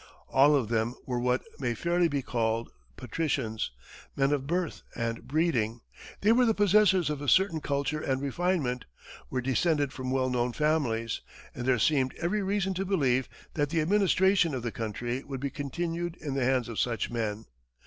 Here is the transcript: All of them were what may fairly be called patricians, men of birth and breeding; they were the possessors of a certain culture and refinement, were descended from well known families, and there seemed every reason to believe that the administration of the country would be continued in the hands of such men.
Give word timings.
All 0.29 0.55
of 0.55 0.69
them 0.69 0.95
were 1.05 1.19
what 1.19 1.43
may 1.59 1.75
fairly 1.75 2.07
be 2.07 2.23
called 2.23 2.71
patricians, 2.97 3.69
men 4.15 4.31
of 4.33 4.47
birth 4.47 4.81
and 4.95 5.21
breeding; 5.27 5.81
they 6.21 6.31
were 6.31 6.47
the 6.47 6.55
possessors 6.55 7.11
of 7.11 7.21
a 7.21 7.27
certain 7.29 7.61
culture 7.61 8.01
and 8.01 8.19
refinement, 8.19 8.85
were 9.29 9.41
descended 9.41 9.93
from 9.93 10.09
well 10.09 10.31
known 10.31 10.53
families, 10.53 11.21
and 11.53 11.67
there 11.67 11.77
seemed 11.77 12.15
every 12.15 12.41
reason 12.41 12.73
to 12.73 12.83
believe 12.83 13.29
that 13.53 13.69
the 13.69 13.79
administration 13.79 14.55
of 14.55 14.63
the 14.63 14.71
country 14.71 15.23
would 15.23 15.39
be 15.39 15.51
continued 15.51 16.17
in 16.19 16.33
the 16.33 16.45
hands 16.45 16.67
of 16.67 16.79
such 16.79 17.11
men. 17.11 17.45